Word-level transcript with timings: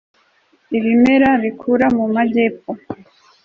ibimera 0.77 1.29
bikura 1.43 1.85
mu 1.97 2.05
majyepfo 2.15 2.71